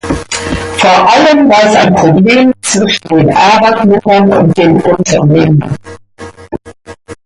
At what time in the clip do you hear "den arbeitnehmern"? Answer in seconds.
3.09-4.29